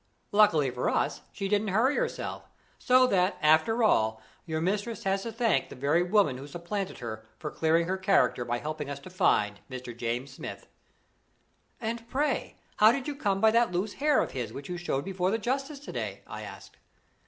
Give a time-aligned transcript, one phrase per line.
[0.31, 5.31] Luckily for us, she didn't hurry herself; so that, after all, your mistress has to
[5.31, 9.11] thank the very woman who supplanted her for clearing her character by helping us to
[9.11, 9.95] find Mr.
[9.95, 10.65] James Smith."
[11.79, 15.05] "And, pray, how did you come by that loose hair of his which you showed
[15.05, 16.77] before the justice to day?" I asked.